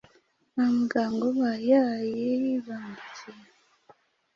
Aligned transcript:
nta 0.53 0.65
muganga 0.77 1.23
uba 1.29 1.51
yayibandikiye 1.69 3.43